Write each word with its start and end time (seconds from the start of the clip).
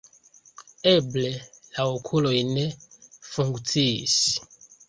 Eble, 0.91 1.25
la 1.75 1.85
okuloj 1.99 2.33
ne 2.55 2.65
funkciis. 3.35 4.19